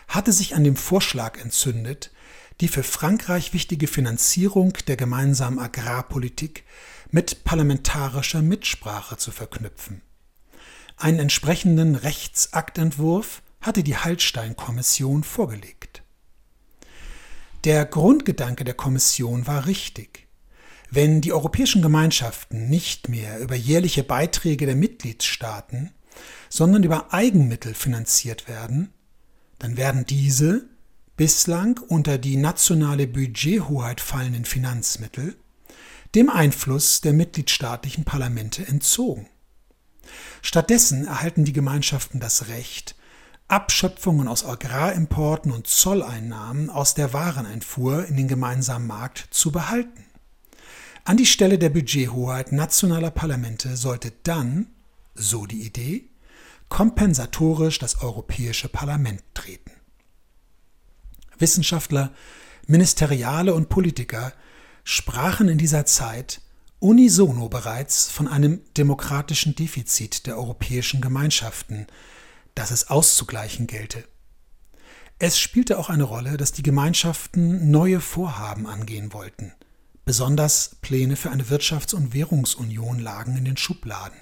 hatte 0.07 0.31
sich 0.31 0.55
an 0.55 0.63
dem 0.63 0.75
Vorschlag 0.75 1.38
entzündet, 1.38 2.11
die 2.61 2.67
für 2.67 2.83
Frankreich 2.83 3.53
wichtige 3.53 3.88
Finanzierung 3.88 4.73
der 4.88 4.97
gemeinsamen 4.97 5.59
Agrarpolitik 5.59 6.63
mit 7.11 7.43
parlamentarischer 7.43 8.41
Mitsprache 8.41 9.17
zu 9.17 9.31
verknüpfen. 9.31 10.01
Einen 10.97 11.19
entsprechenden 11.19 11.95
Rechtsaktentwurf 11.95 13.41
hatte 13.61 13.83
die 13.83 13.97
Hallstein-Kommission 13.97 15.23
vorgelegt. 15.23 16.03
Der 17.65 17.85
Grundgedanke 17.85 18.63
der 18.63 18.73
Kommission 18.73 19.47
war 19.47 19.65
richtig. 19.65 20.28
Wenn 20.91 21.22
die 21.22 21.34
europäischen 21.34 21.81
Gemeinschaften 21.81 22.67
nicht 22.67 23.10
mehr 23.10 23.39
über 23.39 23.55
jährliche 23.55 24.03
Beiträge 24.03 24.65
der 24.65 24.75
Mitgliedstaaten, 24.75 25.91
sondern 26.50 26.84
über 26.84 27.13
Eigenmittel 27.13 27.74
finanziert 27.74 28.48
werden, 28.48 28.91
dann 29.60 29.77
werden 29.77 30.05
diese 30.05 30.67
bislang 31.15 31.79
unter 31.89 32.17
die 32.17 32.38
nationale 32.38 33.05
Budgethoheit 33.05 34.01
fallenden 34.01 34.46
Finanzmittel 34.46 35.36
dem 36.15 36.29
Einfluss 36.29 37.01
der 37.01 37.13
mitgliedstaatlichen 37.13 38.03
Parlamente 38.03 38.65
entzogen. 38.65 39.27
Stattdessen 40.41 41.05
erhalten 41.05 41.46
die 41.46 41.53
Gemeinschaften 41.53 42.19
das 42.19 42.48
Recht, 42.48 42.96
Abschöpfungen 43.48 44.27
aus 44.27 44.46
Agrarimporten 44.46 45.51
und 45.51 45.67
Zolleinnahmen 45.67 46.69
aus 46.69 46.96
der 46.96 47.13
Wareneinfuhr 47.13 48.05
in 48.05 48.15
den 48.15 48.27
gemeinsamen 48.27 48.88
Markt 48.88 49.27
zu 49.31 49.51
behalten. 49.51 50.05
An 51.10 51.18
die 51.18 51.25
Stelle 51.25 51.58
der 51.58 51.72
Budgethoheit 51.72 52.51
nationaler 52.51 53.10
Parlamente 53.10 53.75
sollte 53.78 54.13
dann, 54.22 54.68
so 55.16 55.48
die 55.48 55.63
Idee, 55.63 56.08
kompensatorisch 56.68 57.80
das 57.80 58.04
Europäische 58.04 58.70
Parlament 58.70 59.24
treten. 59.34 59.72
Wissenschaftler, 61.39 62.12
Ministeriale 62.68 63.56
und 63.56 63.70
Politiker 63.70 64.34
sprachen 64.84 65.48
in 65.48 65.58
dieser 65.58 65.88
Zeit 65.88 66.42
unisono 66.78 67.50
bereits 67.50 68.08
von 68.12 68.28
einem 68.28 68.62
demokratischen 68.78 69.56
Defizit 69.56 70.28
der 70.28 70.38
europäischen 70.38 71.01
Gemeinschaften, 71.01 71.88
das 72.54 72.70
es 72.70 72.92
auszugleichen 72.92 73.66
gelte. 73.66 74.04
Es 75.18 75.39
spielte 75.39 75.80
auch 75.80 75.89
eine 75.89 76.04
Rolle, 76.04 76.38
dass 76.38 76.51
die 76.51 76.62
Gemeinschaften 76.62 77.72
neue 77.72 78.00
Vorhaben 78.00 78.68
angehen 78.68 79.12
wollten. 79.12 79.54
Besonders 80.10 80.78
Pläne 80.82 81.16
für 81.16 81.30
eine 81.30 81.44
Wirtschafts- 81.44 81.94
und 81.94 82.16
Währungsunion 82.16 82.98
lagen 82.98 83.38
in 83.38 83.46
den 83.46 83.58
Schubladen. 83.58 84.18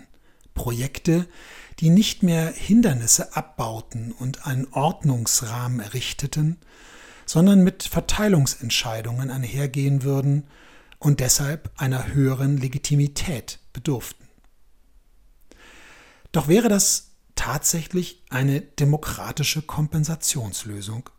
Projekte, 0.54 1.30
die 1.80 1.90
nicht 1.90 2.24
mehr 2.24 2.52
Hindernisse 2.52 3.38
abbauten 3.38 4.12
und 4.12 4.46
einen 4.46 4.68
Ordnungsrahmen 4.74 5.80
errichteten, 5.80 6.58
sondern 7.26 7.64
mit 7.64 7.84
Verteilungsentscheidungen 7.84 9.32
einhergehen 9.32 10.04
würden 10.04 10.48
und 11.00 11.22
deshalb 11.22 11.72
einer 11.78 12.08
höheren 12.14 12.58
Legitimität 12.58 13.60
bedurften. 13.72 14.28
Doch 16.34 16.50
wäre 16.50 16.68
das 16.68 17.12
tatsächlich 17.36 18.26
eine 18.30 18.60
demokratische 18.60 19.62
Kompensationslösung? 19.62 21.10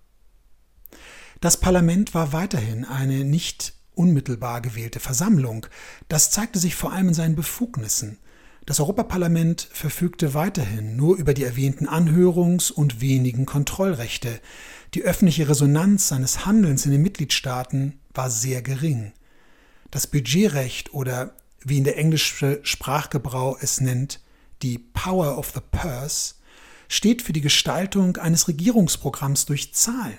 Das 1.40 1.56
Parlament 1.58 2.12
war 2.12 2.34
weiterhin 2.34 2.84
eine 2.84 3.24
nicht 3.24 3.77
unmittelbar 3.98 4.60
gewählte 4.60 5.00
Versammlung. 5.00 5.66
Das 6.08 6.30
zeigte 6.30 6.58
sich 6.58 6.74
vor 6.74 6.92
allem 6.92 7.08
in 7.08 7.14
seinen 7.14 7.36
Befugnissen. 7.36 8.18
Das 8.64 8.80
Europaparlament 8.80 9.66
verfügte 9.72 10.34
weiterhin 10.34 10.94
nur 10.96 11.16
über 11.16 11.32
die 11.32 11.44
erwähnten 11.44 11.88
Anhörungs- 11.88 12.70
und 12.70 13.00
wenigen 13.00 13.46
Kontrollrechte. 13.46 14.40
Die 14.94 15.02
öffentliche 15.02 15.48
Resonanz 15.48 16.08
seines 16.08 16.44
Handelns 16.44 16.84
in 16.84 16.92
den 16.92 17.02
Mitgliedstaaten 17.02 17.98
war 18.12 18.30
sehr 18.30 18.62
gering. 18.62 19.12
Das 19.90 20.06
Budgetrecht 20.06 20.92
oder 20.92 21.34
wie 21.64 21.78
in 21.78 21.84
der 21.84 21.96
englische 21.96 22.60
Sprachgebrauch 22.62 23.58
es 23.60 23.80
nennt, 23.80 24.20
die 24.62 24.78
Power 24.78 25.38
of 25.38 25.52
the 25.54 25.60
Purse, 25.70 26.34
steht 26.88 27.22
für 27.22 27.32
die 27.32 27.40
Gestaltung 27.40 28.16
eines 28.16 28.48
Regierungsprogramms 28.48 29.46
durch 29.46 29.74
Zahlen. 29.74 30.18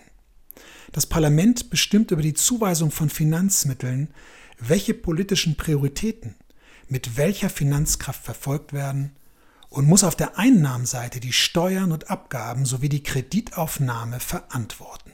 Das 0.92 1.06
Parlament 1.06 1.70
bestimmt 1.70 2.12
über 2.12 2.22
die 2.22 2.34
Zuweisung 2.34 2.92
von 2.92 3.10
Finanzmitteln, 3.10 4.14
welche 4.60 4.94
politischen 4.94 5.56
Prioritäten 5.56 6.36
mit 6.88 7.18
welcher 7.18 7.50
Finanzkraft 7.50 8.24
verfolgt 8.24 8.74
werden 8.74 9.16
und 9.70 9.88
muss 9.88 10.04
auf 10.04 10.16
der 10.16 10.38
Einnahmenseite 10.38 11.20
die 11.20 11.34
Steuern 11.34 11.92
und 11.92 12.10
Abgaben 12.10 12.66
sowie 12.66 12.90
die 12.90 13.04
Kreditaufnahme 13.04 14.20
verantworten. 14.20 15.14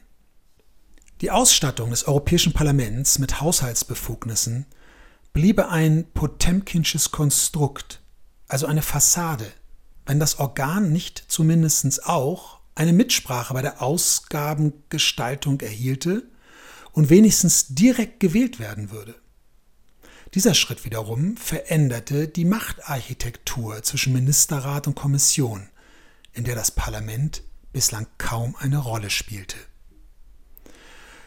Die 1.22 1.32
Ausstattung 1.32 1.90
des 1.90 2.08
Europäischen 2.08 2.54
Parlaments 2.54 3.20
mit 3.20 3.42
Haushaltsbefugnissen 3.42 4.66
bliebe 5.34 5.70
ein 5.70 6.06
potemkinsches 6.14 7.12
Konstrukt, 7.12 8.02
also 8.48 8.66
eine 8.66 8.82
Fassade, 8.82 9.46
wenn 10.06 10.20
das 10.20 10.40
Organ 10.40 10.92
nicht 10.92 11.26
zumindest 11.28 12.06
auch 12.06 12.55
eine 12.76 12.94
Mitsprache 12.94 13.54
bei 13.54 13.62
der 13.62 13.82
Ausgabengestaltung 13.82 15.62
erhielte 15.62 16.24
und 16.92 17.10
wenigstens 17.10 17.68
direkt 17.70 18.20
gewählt 18.20 18.60
werden 18.60 18.92
würde. 18.92 19.16
Dieser 20.34 20.54
Schritt 20.54 20.84
wiederum 20.84 21.38
veränderte 21.38 22.28
die 22.28 22.44
Machtarchitektur 22.44 23.82
zwischen 23.84 24.12
Ministerrat 24.12 24.88
und 24.88 24.96
Kommission, 24.96 25.70
in 26.34 26.44
der 26.44 26.56
das 26.56 26.72
Parlament 26.72 27.42
bislang 27.72 28.08
kaum 28.18 28.56
eine 28.58 28.80
Rolle 28.80 29.10
spielte. 29.10 29.56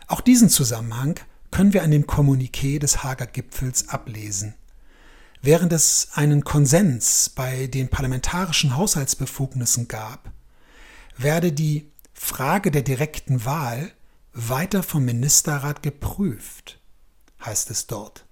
Auch 0.07 0.21
diesen 0.21 0.51
Zusammenhang 0.51 1.19
können 1.51 1.73
wir 1.73 1.83
an 1.83 1.91
dem 1.91 2.07
Kommuniqué 2.07 2.79
des 2.79 3.03
Hager 3.03 3.27
Gipfels 3.27 3.89
ablesen. 3.89 4.55
Während 5.41 5.73
es 5.73 6.09
einen 6.13 6.45
Konsens 6.45 7.31
bei 7.31 7.67
den 7.67 7.89
parlamentarischen 7.89 8.77
Haushaltsbefugnissen 8.77 9.89
gab, 9.89 10.33
werde 11.19 11.53
die 11.53 11.91
Frage 12.15 12.71
der 12.71 12.83
direkten 12.83 13.45
Wahl 13.45 13.93
weiter 14.33 14.83
vom 14.83 15.05
Ministerrat 15.05 15.83
geprüft, 15.83 16.81
heißt 17.45 17.71
es 17.71 17.87
dort. 17.87 18.25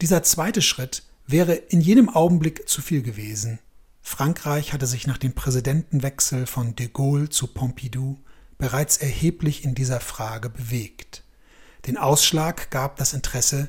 Dieser 0.00 0.22
zweite 0.22 0.62
Schritt 0.62 1.02
wäre 1.26 1.54
in 1.54 1.80
jedem 1.80 2.08
Augenblick 2.08 2.68
zu 2.68 2.82
viel 2.82 3.02
gewesen. 3.02 3.58
Frankreich 4.02 4.72
hatte 4.72 4.86
sich 4.86 5.06
nach 5.06 5.18
dem 5.18 5.34
Präsidentenwechsel 5.34 6.46
von 6.46 6.76
de 6.76 6.88
Gaulle 6.88 7.28
zu 7.28 7.46
Pompidou 7.46 8.18
bereits 8.58 8.96
erheblich 8.96 9.64
in 9.64 9.74
dieser 9.74 10.00
Frage 10.00 10.50
bewegt. 10.50 11.24
Den 11.86 11.96
Ausschlag 11.96 12.70
gab 12.70 12.96
das 12.96 13.12
Interesse, 13.12 13.68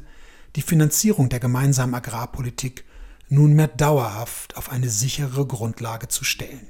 die 0.56 0.62
Finanzierung 0.62 1.30
der 1.30 1.40
gemeinsamen 1.40 1.94
Agrarpolitik 1.94 2.84
nunmehr 3.28 3.68
dauerhaft 3.68 4.58
auf 4.58 4.70
eine 4.70 4.90
sichere 4.90 5.46
Grundlage 5.46 6.08
zu 6.08 6.24
stellen. 6.24 6.68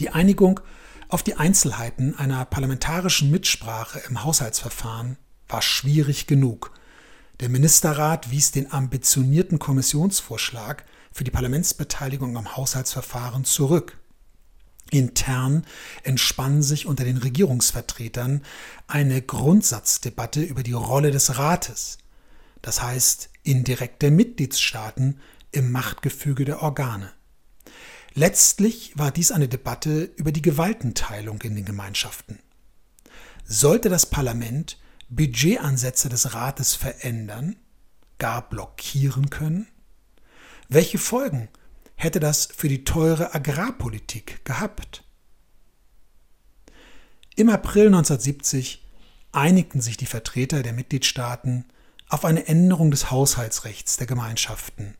Die 0.00 0.10
Einigung 0.10 0.60
auf 1.08 1.22
die 1.22 1.34
Einzelheiten 1.34 2.18
einer 2.18 2.44
parlamentarischen 2.44 3.30
Mitsprache 3.30 4.00
im 4.08 4.24
Haushaltsverfahren 4.24 5.18
war 5.48 5.62
schwierig 5.62 6.26
genug. 6.26 6.72
Der 7.40 7.48
Ministerrat 7.48 8.30
wies 8.30 8.52
den 8.52 8.72
ambitionierten 8.72 9.58
Kommissionsvorschlag 9.58 10.84
für 11.12 11.24
die 11.24 11.30
Parlamentsbeteiligung 11.30 12.36
am 12.36 12.56
Haushaltsverfahren 12.56 13.44
zurück. 13.44 13.98
Intern 14.90 15.66
entspann 16.02 16.62
sich 16.62 16.86
unter 16.86 17.04
den 17.04 17.16
Regierungsvertretern 17.16 18.42
eine 18.86 19.22
Grundsatzdebatte 19.22 20.42
über 20.42 20.62
die 20.62 20.72
Rolle 20.72 21.10
des 21.10 21.38
Rates, 21.38 21.98
das 22.60 22.82
heißt 22.82 23.30
indirekt 23.42 24.02
der 24.02 24.10
Mitgliedstaaten 24.10 25.18
im 25.50 25.72
Machtgefüge 25.72 26.44
der 26.44 26.62
Organe. 26.62 27.10
Letztlich 28.14 28.92
war 28.96 29.10
dies 29.10 29.32
eine 29.32 29.48
Debatte 29.48 30.04
über 30.16 30.32
die 30.32 30.42
Gewaltenteilung 30.42 31.40
in 31.42 31.54
den 31.54 31.64
Gemeinschaften. 31.64 32.38
Sollte 33.44 33.88
das 33.88 34.06
Parlament 34.06 34.78
Budgetansätze 35.08 36.08
des 36.08 36.34
Rates 36.34 36.74
verändern, 36.74 37.56
gar 38.18 38.48
blockieren 38.48 39.30
können? 39.30 39.66
Welche 40.68 40.98
Folgen 40.98 41.48
hätte 41.96 42.20
das 42.20 42.46
für 42.46 42.68
die 42.68 42.84
teure 42.84 43.34
Agrarpolitik 43.34 44.44
gehabt? 44.44 45.04
Im 47.34 47.48
April 47.48 47.86
1970 47.86 48.86
einigten 49.32 49.80
sich 49.80 49.96
die 49.96 50.06
Vertreter 50.06 50.62
der 50.62 50.74
Mitgliedstaaten 50.74 51.64
auf 52.08 52.26
eine 52.26 52.46
Änderung 52.46 52.90
des 52.90 53.10
Haushaltsrechts 53.10 53.96
der 53.96 54.06
Gemeinschaften, 54.06 54.96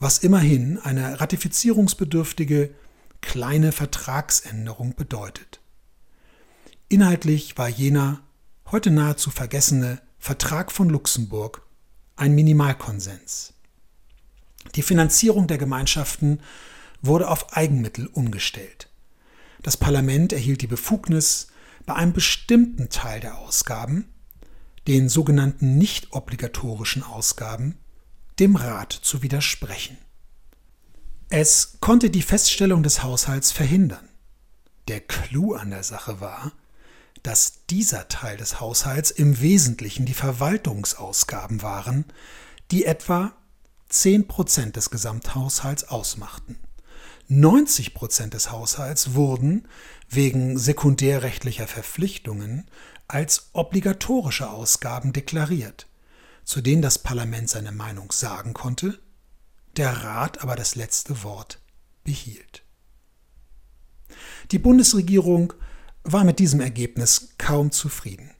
was 0.00 0.18
immerhin 0.18 0.78
eine 0.78 1.20
ratifizierungsbedürftige 1.20 2.74
kleine 3.20 3.70
Vertragsänderung 3.70 4.94
bedeutet. 4.96 5.60
Inhaltlich 6.88 7.56
war 7.58 7.68
jener 7.68 8.20
heute 8.70 8.90
nahezu 8.90 9.30
vergessene 9.30 10.00
Vertrag 10.18 10.72
von 10.72 10.88
Luxemburg 10.88 11.62
ein 12.16 12.34
Minimalkonsens. 12.34 13.52
Die 14.74 14.82
Finanzierung 14.82 15.46
der 15.46 15.58
Gemeinschaften 15.58 16.40
wurde 17.02 17.28
auf 17.28 17.56
Eigenmittel 17.56 18.06
umgestellt. 18.06 18.88
Das 19.62 19.76
Parlament 19.76 20.32
erhielt 20.32 20.62
die 20.62 20.66
Befugnis, 20.66 21.48
bei 21.86 21.94
einem 21.94 22.12
bestimmten 22.12 22.88
Teil 22.88 23.20
der 23.20 23.38
Ausgaben, 23.38 24.08
den 24.86 25.08
sogenannten 25.08 25.76
nicht 25.76 26.12
obligatorischen 26.12 27.02
Ausgaben, 27.02 27.76
dem 28.40 28.56
Rat 28.56 28.92
zu 28.92 29.22
widersprechen. 29.22 29.98
Es 31.28 31.76
konnte 31.80 32.10
die 32.10 32.22
Feststellung 32.22 32.82
des 32.82 33.02
Haushalts 33.02 33.52
verhindern. 33.52 34.08
Der 34.88 35.00
Clou 35.00 35.54
an 35.54 35.70
der 35.70 35.84
Sache 35.84 36.20
war, 36.20 36.52
dass 37.22 37.66
dieser 37.68 38.08
Teil 38.08 38.38
des 38.38 38.60
Haushalts 38.60 39.10
im 39.10 39.40
Wesentlichen 39.40 40.06
die 40.06 40.14
Verwaltungsausgaben 40.14 41.62
waren, 41.62 42.06
die 42.70 42.86
etwa 42.86 43.32
10 43.90 44.26
Prozent 44.26 44.76
des 44.76 44.90
Gesamthaushalts 44.90 45.84
ausmachten. 45.84 46.58
90 47.28 47.94
Prozent 47.94 48.34
des 48.34 48.50
Haushalts 48.50 49.14
wurden 49.14 49.68
wegen 50.08 50.58
sekundärrechtlicher 50.58 51.68
Verpflichtungen 51.68 52.68
als 53.06 53.50
obligatorische 53.52 54.50
Ausgaben 54.50 55.12
deklariert, 55.12 55.86
zu 56.50 56.62
denen 56.62 56.82
das 56.82 56.98
Parlament 56.98 57.48
seine 57.48 57.70
Meinung 57.70 58.10
sagen 58.10 58.54
konnte, 58.54 58.98
der 59.76 60.02
Rat 60.02 60.42
aber 60.42 60.56
das 60.56 60.74
letzte 60.74 61.22
Wort 61.22 61.60
behielt. 62.02 62.64
Die 64.50 64.58
Bundesregierung 64.58 65.52
war 66.02 66.24
mit 66.24 66.40
diesem 66.40 66.60
Ergebnis 66.60 67.34
kaum 67.38 67.70
zufrieden. 67.70 68.32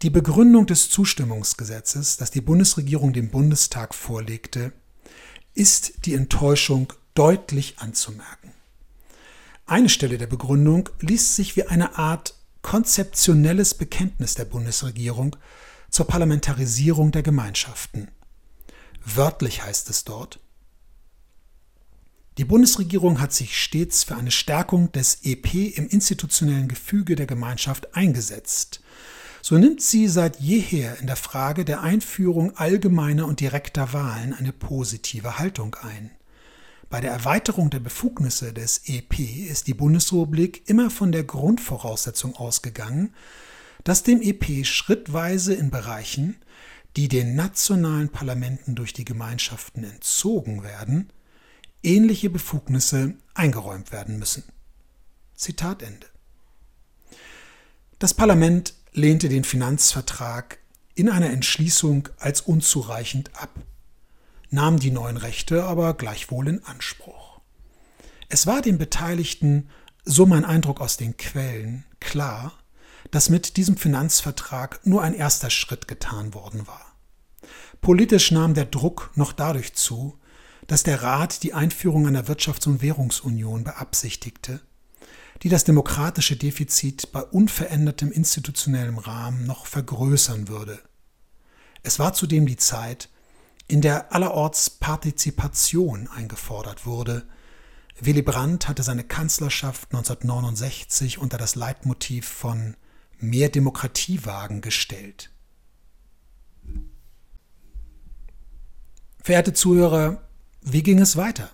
Die 0.00 0.08
Begründung 0.08 0.64
des 0.64 0.88
Zustimmungsgesetzes, 0.88 2.16
das 2.16 2.30
die 2.30 2.40
Bundesregierung 2.40 3.12
dem 3.12 3.28
Bundestag 3.28 3.94
vorlegte, 3.94 4.72
ist 5.52 6.06
die 6.06 6.14
Enttäuschung 6.14 6.94
deutlich 7.12 7.78
anzumerken. 7.78 8.54
Eine 9.66 9.90
Stelle 9.90 10.16
der 10.16 10.28
Begründung 10.28 10.88
liest 11.00 11.36
sich 11.36 11.56
wie 11.56 11.64
eine 11.64 11.98
Art 11.98 12.36
konzeptionelles 12.62 13.74
Bekenntnis 13.74 14.32
der 14.32 14.46
Bundesregierung 14.46 15.36
zur 15.90 16.06
Parlamentarisierung 16.06 17.12
der 17.12 17.22
Gemeinschaften. 17.22 18.08
Wörtlich 19.04 19.62
heißt 19.62 19.90
es 19.90 20.04
dort, 20.04 20.40
die 22.36 22.44
Bundesregierung 22.44 23.20
hat 23.20 23.32
sich 23.32 23.60
stets 23.60 24.04
für 24.04 24.16
eine 24.16 24.30
Stärkung 24.30 24.92
des 24.92 25.24
EP 25.24 25.76
im 25.76 25.88
institutionellen 25.88 26.68
Gefüge 26.68 27.16
der 27.16 27.26
Gemeinschaft 27.26 27.96
eingesetzt 27.96 28.80
so 29.42 29.56
nimmt 29.56 29.80
sie 29.80 30.08
seit 30.08 30.40
jeher 30.40 30.98
in 31.00 31.06
der 31.06 31.16
Frage 31.16 31.64
der 31.64 31.80
Einführung 31.80 32.56
allgemeiner 32.56 33.26
und 33.26 33.40
direkter 33.40 33.92
Wahlen 33.92 34.34
eine 34.34 34.52
positive 34.52 35.38
Haltung 35.38 35.74
ein. 35.76 36.10
Bei 36.90 37.00
der 37.00 37.12
Erweiterung 37.12 37.70
der 37.70 37.80
Befugnisse 37.80 38.52
des 38.52 38.82
EP 38.86 39.18
ist 39.18 39.66
die 39.66 39.74
Bundesrepublik 39.74 40.68
immer 40.68 40.90
von 40.90 41.12
der 41.12 41.24
Grundvoraussetzung 41.24 42.34
ausgegangen, 42.34 43.14
dass 43.84 44.02
dem 44.02 44.20
EP 44.20 44.64
schrittweise 44.66 45.54
in 45.54 45.70
Bereichen, 45.70 46.36
die 46.96 47.08
den 47.08 47.34
nationalen 47.34 48.08
Parlamenten 48.08 48.74
durch 48.74 48.92
die 48.92 49.04
Gemeinschaften 49.04 49.84
entzogen 49.84 50.62
werden, 50.62 51.12
ähnliche 51.82 52.30
Befugnisse 52.30 53.14
eingeräumt 53.34 53.92
werden 53.92 54.18
müssen. 54.18 54.44
Zitat 55.34 55.82
Ende. 55.82 56.06
Das 57.98 58.14
Parlament 58.14 58.74
lehnte 58.92 59.28
den 59.28 59.44
Finanzvertrag 59.44 60.58
in 60.94 61.08
einer 61.08 61.30
Entschließung 61.30 62.08
als 62.18 62.40
unzureichend 62.40 63.30
ab, 63.40 63.50
nahm 64.50 64.78
die 64.78 64.90
neuen 64.90 65.16
Rechte 65.16 65.64
aber 65.64 65.94
gleichwohl 65.94 66.48
in 66.48 66.64
Anspruch. 66.64 67.40
Es 68.28 68.46
war 68.46 68.60
den 68.60 68.78
Beteiligten, 68.78 69.68
so 70.04 70.26
mein 70.26 70.44
Eindruck 70.44 70.80
aus 70.80 70.96
den 70.96 71.16
Quellen, 71.16 71.84
klar, 72.00 72.52
dass 73.10 73.30
mit 73.30 73.56
diesem 73.56 73.76
Finanzvertrag 73.76 74.80
nur 74.84 75.02
ein 75.02 75.14
erster 75.14 75.50
Schritt 75.50 75.88
getan 75.88 76.34
worden 76.34 76.66
war. 76.66 76.94
Politisch 77.80 78.30
nahm 78.30 78.54
der 78.54 78.66
Druck 78.66 79.10
noch 79.14 79.32
dadurch 79.32 79.74
zu, 79.74 80.18
dass 80.66 80.82
der 80.82 81.02
Rat 81.02 81.42
die 81.42 81.54
Einführung 81.54 82.06
einer 82.06 82.26
Wirtschafts- 82.26 82.66
und 82.66 82.82
Währungsunion 82.82 83.64
beabsichtigte 83.64 84.60
die 85.42 85.48
das 85.48 85.64
demokratische 85.64 86.36
Defizit 86.36 87.12
bei 87.12 87.22
unverändertem 87.22 88.10
institutionellem 88.10 88.98
Rahmen 88.98 89.46
noch 89.46 89.66
vergrößern 89.66 90.48
würde. 90.48 90.80
Es 91.82 91.98
war 91.98 92.12
zudem 92.12 92.46
die 92.46 92.56
Zeit, 92.56 93.08
in 93.68 93.80
der 93.80 94.12
allerorts 94.12 94.70
Partizipation 94.70 96.08
eingefordert 96.08 96.86
wurde. 96.86 97.26
Willy 98.00 98.22
Brandt 98.22 98.66
hatte 98.66 98.82
seine 98.82 99.04
Kanzlerschaft 99.04 99.92
1969 99.92 101.18
unter 101.18 101.38
das 101.38 101.54
Leitmotiv 101.54 102.26
von 102.26 102.76
Mehr 103.20 103.48
Demokratie 103.48 104.24
wagen 104.24 104.60
gestellt. 104.60 105.30
Verehrte 109.22 109.52
Zuhörer, 109.52 110.28
wie 110.62 110.82
ging 110.82 111.00
es 111.00 111.16
weiter? 111.16 111.50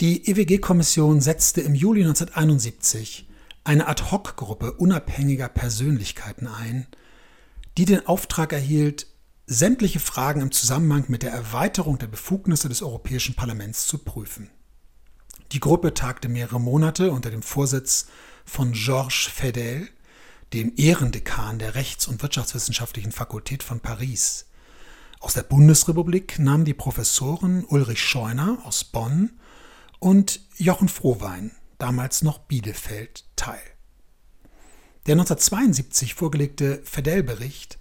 Die 0.00 0.28
EWG-Kommission 0.28 1.20
setzte 1.20 1.60
im 1.60 1.74
Juli 1.74 2.02
1971 2.02 3.28
eine 3.64 3.88
Ad-hoc-Gruppe 3.88 4.72
unabhängiger 4.72 5.48
Persönlichkeiten 5.48 6.46
ein, 6.46 6.86
die 7.76 7.84
den 7.84 8.06
Auftrag 8.06 8.52
erhielt, 8.52 9.06
sämtliche 9.46 10.00
Fragen 10.00 10.40
im 10.40 10.52
Zusammenhang 10.52 11.06
mit 11.08 11.22
der 11.22 11.32
Erweiterung 11.32 11.98
der 11.98 12.06
Befugnisse 12.06 12.68
des 12.68 12.82
Europäischen 12.82 13.34
Parlaments 13.34 13.86
zu 13.86 13.98
prüfen. 13.98 14.50
Die 15.52 15.60
Gruppe 15.60 15.94
tagte 15.94 16.28
mehrere 16.28 16.60
Monate 16.60 17.10
unter 17.10 17.30
dem 17.30 17.42
Vorsitz 17.42 18.06
von 18.44 18.72
Georges 18.72 19.26
Fedel, 19.32 19.88
dem 20.52 20.72
Ehrendekan 20.76 21.58
der 21.58 21.74
Rechts- 21.74 22.08
und 22.08 22.22
Wirtschaftswissenschaftlichen 22.22 23.12
Fakultät 23.12 23.62
von 23.62 23.80
Paris. 23.80 24.46
Aus 25.20 25.34
der 25.34 25.42
Bundesrepublik 25.42 26.38
nahmen 26.38 26.64
die 26.64 26.74
Professoren 26.74 27.64
Ulrich 27.64 28.02
Scheuner 28.02 28.58
aus 28.64 28.84
Bonn 28.84 29.38
und 29.98 30.40
Jochen 30.56 30.88
Frohwein, 30.88 31.50
damals 31.78 32.22
noch 32.22 32.38
Bielefeld, 32.38 33.24
teil. 33.36 33.60
Der 35.06 35.14
1972 35.14 36.14
vorgelegte 36.14 36.80
Fedell-Bericht 36.84 37.78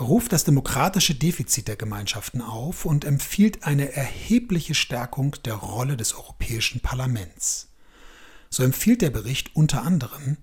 ruft 0.00 0.32
das 0.32 0.44
demokratische 0.44 1.14
Defizit 1.14 1.68
der 1.68 1.76
Gemeinschaften 1.76 2.40
auf 2.40 2.84
und 2.84 3.04
empfiehlt 3.04 3.64
eine 3.64 3.92
erhebliche 3.92 4.74
Stärkung 4.74 5.36
der 5.44 5.54
Rolle 5.54 5.96
des 5.96 6.14
Europäischen 6.14 6.80
Parlaments. 6.80 7.68
So 8.48 8.62
empfiehlt 8.62 9.02
der 9.02 9.10
Bericht 9.10 9.54
unter 9.54 9.82
anderem 9.82 10.38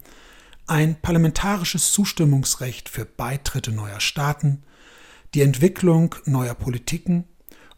ein 0.70 1.02
parlamentarisches 1.02 1.92
Zustimmungsrecht 1.92 2.90
für 2.90 3.06
Beitritte 3.06 3.72
neuer 3.72 4.00
Staaten, 4.00 4.64
die 5.34 5.42
Entwicklung 5.42 6.16
neuer 6.26 6.54
Politiken 6.54 7.26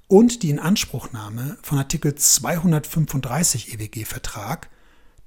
und 0.08 0.44
die 0.44 0.50
Inanspruchnahme 0.50 1.58
von 1.62 1.78
Artikel 1.78 2.16
235 2.16 3.74
EWG-Vertrag, 3.74 4.70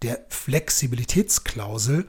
der 0.03 0.27
Flexibilitätsklausel, 0.29 2.07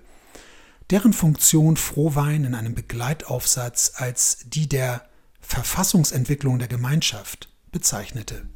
deren 0.90 1.14
Funktion 1.14 1.78
Frohwein 1.78 2.44
in 2.44 2.54
einem 2.54 2.76
Begleitaufsatz 2.76 3.94
als 3.96 4.40
die 4.46 4.68
der 4.68 5.08
Verfassungsentwicklung 5.40 6.60
der 6.60 6.68
Gemeinschaft 6.68 7.50
bezeichnete. 7.72 8.48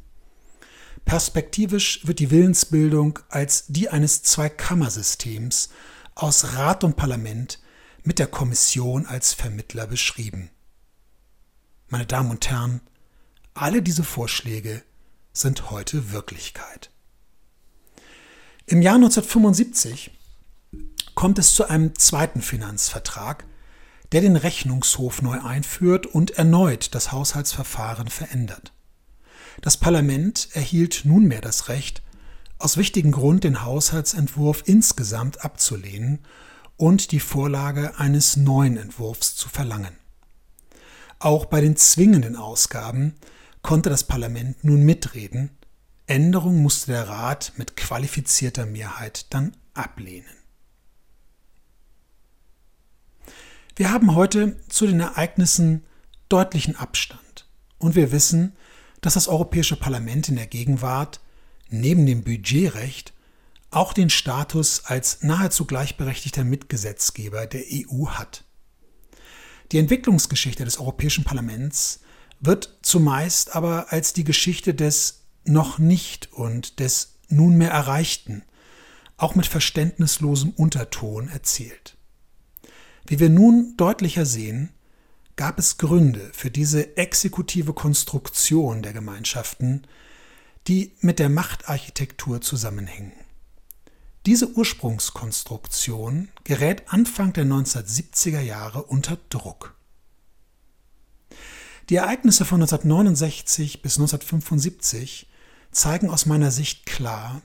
Perspektivisch 1.06 2.06
wird 2.06 2.18
die 2.18 2.30
Willensbildung 2.30 3.20
als 3.30 3.64
die 3.68 3.88
eines 3.88 4.22
Zweikammersystems 4.22 5.70
aus 6.14 6.54
Rat 6.54 6.84
und 6.84 6.96
Parlament 6.96 7.60
mit 8.02 8.18
der 8.18 8.26
Kommission 8.26 9.06
als 9.06 9.32
Vermittler 9.32 9.86
beschrieben. 9.86 10.50
Meine 11.88 12.06
Damen 12.06 12.30
und 12.30 12.48
Herren, 12.48 12.80
alle 13.54 13.82
diese 13.82 14.04
Vorschläge 14.04 14.82
sind 15.32 15.70
heute 15.70 16.12
Wirklichkeit. 16.12 16.90
Im 18.66 18.82
Jahr 18.82 18.94
1975 18.94 20.12
kommt 21.14 21.38
es 21.38 21.54
zu 21.54 21.68
einem 21.68 21.98
zweiten 21.98 22.42
Finanzvertrag, 22.42 23.44
der 24.12 24.20
den 24.20 24.36
Rechnungshof 24.36 25.22
neu 25.22 25.40
einführt 25.40 26.06
und 26.06 26.32
erneut 26.32 26.94
das 26.94 27.12
Haushaltsverfahren 27.12 28.08
verändert. 28.08 28.72
Das 29.60 29.76
Parlament 29.76 30.48
erhielt 30.52 31.02
nunmehr 31.04 31.40
das 31.40 31.68
Recht, 31.68 32.02
aus 32.60 32.76
wichtigem 32.76 33.10
Grund 33.10 33.44
den 33.44 33.64
Haushaltsentwurf 33.64 34.62
insgesamt 34.66 35.44
abzulehnen 35.44 36.20
und 36.76 37.10
die 37.10 37.20
Vorlage 37.20 37.98
eines 37.98 38.36
neuen 38.36 38.76
Entwurfs 38.76 39.34
zu 39.34 39.48
verlangen. 39.48 39.96
Auch 41.18 41.46
bei 41.46 41.60
den 41.60 41.76
zwingenden 41.76 42.36
Ausgaben 42.36 43.14
konnte 43.62 43.90
das 43.90 44.04
Parlament 44.04 44.62
nun 44.62 44.82
mitreden, 44.82 45.50
Änderung 46.06 46.60
musste 46.62 46.92
der 46.92 47.08
Rat 47.08 47.52
mit 47.56 47.76
qualifizierter 47.76 48.66
Mehrheit 48.66 49.26
dann 49.30 49.56
ablehnen. 49.74 50.26
Wir 53.76 53.92
haben 53.92 54.14
heute 54.14 54.56
zu 54.68 54.86
den 54.86 55.00
Ereignissen 55.00 55.84
deutlichen 56.28 56.76
Abstand 56.76 57.48
und 57.78 57.94
wir 57.94 58.12
wissen, 58.12 58.56
dass 59.00 59.14
das 59.14 59.28
Europäische 59.28 59.76
Parlament 59.76 60.28
in 60.28 60.36
der 60.36 60.46
Gegenwart 60.46 61.20
neben 61.72 62.06
dem 62.06 62.22
Budgetrecht 62.22 63.12
auch 63.70 63.92
den 63.92 64.10
Status 64.10 64.84
als 64.84 65.22
nahezu 65.22 65.64
gleichberechtigter 65.64 66.44
Mitgesetzgeber 66.44 67.46
der 67.46 67.62
EU 67.70 68.08
hat. 68.08 68.44
Die 69.72 69.78
Entwicklungsgeschichte 69.78 70.64
des 70.64 70.78
Europäischen 70.78 71.24
Parlaments 71.24 72.00
wird 72.40 72.78
zumeist 72.82 73.54
aber 73.54 73.92
als 73.92 74.12
die 74.12 74.24
Geschichte 74.24 74.74
des 74.74 75.22
noch 75.44 75.78
nicht 75.78 76.32
und 76.32 76.80
des 76.80 77.18
nunmehr 77.28 77.70
Erreichten, 77.70 78.42
auch 79.16 79.34
mit 79.34 79.46
verständnislosem 79.46 80.50
Unterton 80.50 81.28
erzählt. 81.28 81.96
Wie 83.06 83.20
wir 83.20 83.28
nun 83.28 83.74
deutlicher 83.76 84.26
sehen, 84.26 84.70
gab 85.36 85.58
es 85.58 85.78
Gründe 85.78 86.30
für 86.32 86.50
diese 86.50 86.96
exekutive 86.96 87.72
Konstruktion 87.72 88.82
der 88.82 88.92
Gemeinschaften, 88.92 89.86
die 90.70 90.92
mit 91.00 91.18
der 91.18 91.28
Machtarchitektur 91.28 92.40
zusammenhängen. 92.40 93.10
Diese 94.24 94.52
Ursprungskonstruktion 94.52 96.28
gerät 96.44 96.84
Anfang 96.92 97.32
der 97.32 97.44
1970er 97.44 98.38
Jahre 98.38 98.84
unter 98.84 99.18
Druck. 99.30 99.74
Die 101.88 101.96
Ereignisse 101.96 102.44
von 102.44 102.60
1969 102.60 103.82
bis 103.82 103.98
1975 103.98 105.28
zeigen 105.72 106.08
aus 106.08 106.26
meiner 106.26 106.52
Sicht 106.52 106.86
klar, 106.86 107.42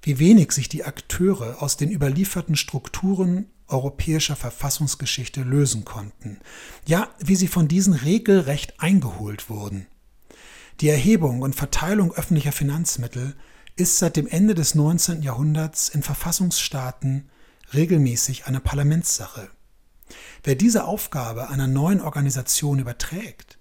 wie 0.00 0.20
wenig 0.20 0.52
sich 0.52 0.68
die 0.68 0.84
Akteure 0.84 1.60
aus 1.60 1.76
den 1.76 1.90
überlieferten 1.90 2.54
Strukturen 2.54 3.46
europäischer 3.66 4.36
Verfassungsgeschichte 4.36 5.42
lösen 5.42 5.84
konnten, 5.84 6.38
ja, 6.86 7.08
wie 7.18 7.34
sie 7.34 7.48
von 7.48 7.66
diesen 7.66 7.94
regelrecht 7.94 8.78
eingeholt 8.78 9.50
wurden. 9.50 9.88
Die 10.80 10.88
Erhebung 10.88 11.42
und 11.42 11.54
Verteilung 11.54 12.12
öffentlicher 12.12 12.52
Finanzmittel 12.52 13.36
ist 13.76 13.98
seit 13.98 14.16
dem 14.16 14.26
Ende 14.26 14.54
des 14.54 14.74
19. 14.74 15.22
Jahrhunderts 15.22 15.88
in 15.88 16.02
Verfassungsstaaten 16.02 17.28
regelmäßig 17.72 18.46
eine 18.46 18.60
Parlamentssache. 18.60 19.50
Wer 20.44 20.54
diese 20.56 20.84
Aufgabe 20.84 21.48
einer 21.48 21.66
neuen 21.66 22.00
Organisation 22.00 22.78
überträgt, 22.78 23.58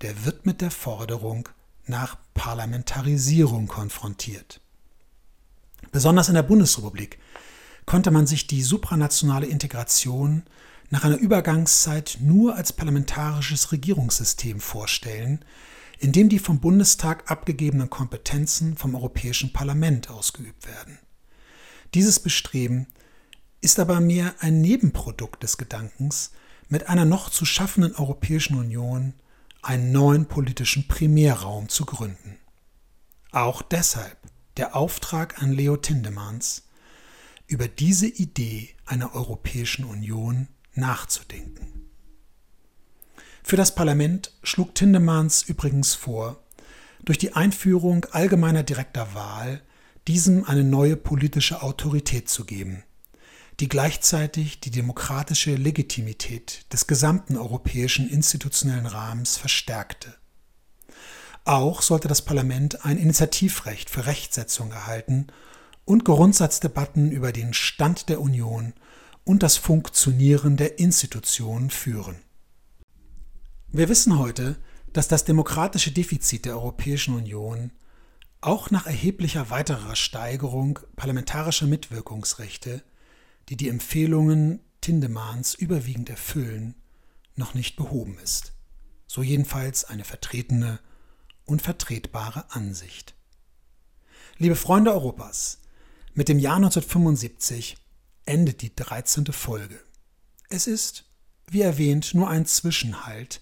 der 0.00 0.24
wird 0.24 0.46
mit 0.46 0.60
der 0.60 0.70
Forderung 0.70 1.48
nach 1.86 2.16
Parlamentarisierung 2.34 3.68
konfrontiert. 3.68 4.60
Besonders 5.90 6.28
in 6.28 6.34
der 6.34 6.42
Bundesrepublik 6.42 7.18
konnte 7.86 8.10
man 8.10 8.26
sich 8.26 8.46
die 8.46 8.62
supranationale 8.62 9.46
Integration 9.46 10.44
nach 10.90 11.04
einer 11.04 11.18
Übergangszeit 11.18 12.18
nur 12.20 12.56
als 12.56 12.72
parlamentarisches 12.72 13.72
Regierungssystem 13.72 14.60
vorstellen, 14.60 15.44
in 16.02 16.10
dem 16.10 16.28
die 16.28 16.40
vom 16.40 16.58
Bundestag 16.58 17.30
abgegebenen 17.30 17.88
Kompetenzen 17.88 18.76
vom 18.76 18.96
Europäischen 18.96 19.52
Parlament 19.52 20.10
ausgeübt 20.10 20.66
werden. 20.66 20.98
Dieses 21.94 22.18
Bestreben 22.18 22.88
ist 23.60 23.78
aber 23.78 24.00
mehr 24.00 24.34
ein 24.40 24.60
Nebenprodukt 24.60 25.44
des 25.44 25.58
Gedankens, 25.58 26.32
mit 26.68 26.88
einer 26.88 27.04
noch 27.04 27.30
zu 27.30 27.44
schaffenden 27.44 27.94
Europäischen 27.94 28.58
Union 28.58 29.14
einen 29.62 29.92
neuen 29.92 30.26
politischen 30.26 30.88
Primärraum 30.88 31.68
zu 31.68 31.84
gründen. 31.84 32.36
Auch 33.30 33.62
deshalb 33.62 34.18
der 34.56 34.74
Auftrag 34.74 35.40
an 35.40 35.52
Leo 35.52 35.76
Tindemans, 35.76 36.64
über 37.46 37.68
diese 37.68 38.08
Idee 38.08 38.74
einer 38.86 39.14
Europäischen 39.14 39.84
Union 39.84 40.48
nachzudenken. 40.74 41.81
Für 43.42 43.56
das 43.56 43.74
Parlament 43.74 44.32
schlug 44.42 44.74
Tindemans 44.74 45.42
übrigens 45.42 45.94
vor, 45.94 46.42
durch 47.04 47.18
die 47.18 47.34
Einführung 47.34 48.06
allgemeiner 48.12 48.62
direkter 48.62 49.14
Wahl 49.14 49.60
diesem 50.08 50.44
eine 50.44 50.64
neue 50.64 50.96
politische 50.96 51.62
Autorität 51.62 52.28
zu 52.28 52.44
geben, 52.44 52.82
die 53.60 53.68
gleichzeitig 53.68 54.60
die 54.60 54.70
demokratische 54.70 55.54
Legitimität 55.54 56.72
des 56.72 56.86
gesamten 56.86 57.36
europäischen 57.36 58.08
institutionellen 58.08 58.86
Rahmens 58.86 59.36
verstärkte. 59.36 60.14
Auch 61.44 61.82
sollte 61.82 62.08
das 62.08 62.22
Parlament 62.22 62.84
ein 62.84 62.98
Initiativrecht 62.98 63.90
für 63.90 64.06
Rechtsetzung 64.06 64.70
erhalten 64.70 65.26
und 65.84 66.04
Grundsatzdebatten 66.04 67.10
über 67.10 67.32
den 67.32 67.52
Stand 67.52 68.08
der 68.08 68.20
Union 68.20 68.74
und 69.24 69.42
das 69.42 69.56
Funktionieren 69.56 70.56
der 70.56 70.78
Institutionen 70.78 71.70
führen. 71.70 72.16
Wir 73.74 73.88
wissen 73.88 74.18
heute, 74.18 74.56
dass 74.92 75.08
das 75.08 75.24
demokratische 75.24 75.92
Defizit 75.92 76.44
der 76.44 76.56
Europäischen 76.56 77.14
Union 77.14 77.72
auch 78.42 78.70
nach 78.70 78.84
erheblicher 78.84 79.48
weiterer 79.48 79.96
Steigerung 79.96 80.78
parlamentarischer 80.94 81.66
Mitwirkungsrechte, 81.66 82.82
die 83.48 83.56
die 83.56 83.70
Empfehlungen 83.70 84.60
Tindemans 84.82 85.54
überwiegend 85.54 86.10
erfüllen, 86.10 86.74
noch 87.34 87.54
nicht 87.54 87.76
behoben 87.76 88.18
ist. 88.22 88.52
So 89.06 89.22
jedenfalls 89.22 89.84
eine 89.84 90.04
vertretene 90.04 90.78
und 91.46 91.62
vertretbare 91.62 92.44
Ansicht. 92.50 93.14
Liebe 94.36 94.56
Freunde 94.56 94.92
Europas, 94.92 95.62
mit 96.12 96.28
dem 96.28 96.38
Jahr 96.38 96.56
1975 96.56 97.78
endet 98.26 98.60
die 98.60 98.76
13. 98.76 99.32
Folge. 99.32 99.80
Es 100.50 100.66
ist, 100.66 101.06
wie 101.46 101.62
erwähnt, 101.62 102.12
nur 102.12 102.28
ein 102.28 102.44
Zwischenhalt 102.44 103.41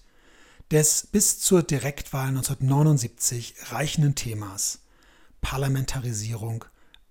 des 0.71 1.07
bis 1.11 1.39
zur 1.39 1.63
Direktwahl 1.63 2.29
1979 2.29 3.55
reichenden 3.71 4.15
Themas 4.15 4.79
Parlamentarisierung 5.41 6.63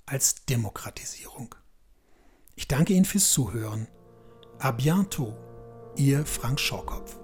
als 0.07 0.47
Demokratisierung. 0.47 1.55
Ich 2.57 2.69
danke 2.69 2.95
Ihnen 2.95 3.05
fürs 3.05 3.31
Zuhören. 3.31 3.87
A 4.59 4.71
bientôt, 4.71 5.35
Ihr 5.97 6.25
Frank 6.25 6.59
Schorkopf. 6.59 7.20